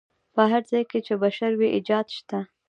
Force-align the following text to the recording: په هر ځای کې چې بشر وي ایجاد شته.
په 0.33 0.41
هر 0.51 0.63
ځای 0.71 0.83
کې 0.89 0.99
چې 1.05 1.13
بشر 1.23 1.51
وي 1.59 1.69
ایجاد 1.75 2.07
شته. 2.17 2.39